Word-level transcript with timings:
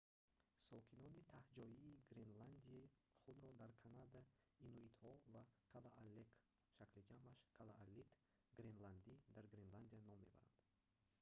сокинонии 0.69 1.27
таҳҷоии 1.33 1.95
гренландия 2.11 2.85
худро 3.23 3.49
дар 3.61 3.71
канада 3.83 4.19
инуитҳо 4.67 5.11
ва 5.33 5.43
калааллек 5.71 6.29
шакли 6.75 7.01
ҷамъаш 7.09 7.39
калааллит 7.57 8.09
гренландӣ 8.57 9.13
дар 9.35 9.45
гренландия 9.53 9.99
ном 10.07 10.17
мебаранд 10.23 10.57